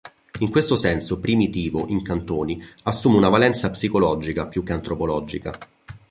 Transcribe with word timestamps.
In 0.39 0.49
questo 0.49 0.77
senso 0.77 1.19
"primitivo" 1.19 1.85
in 1.89 2.01
Cantoni 2.01 2.59
assume 2.85 3.17
una 3.17 3.29
valenza 3.29 3.69
psicologica 3.69 4.47
più 4.47 4.63
che 4.63 4.73
antropologica. 4.73 5.53